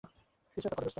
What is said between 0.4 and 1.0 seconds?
কিছু একটা কর, দোস্ত!